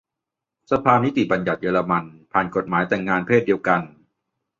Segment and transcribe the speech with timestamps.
[0.71, 3.81] สภานิติบัญญัติเยอรมนี ผ่านกฎหมายแต่งงานเพศเดียวกัน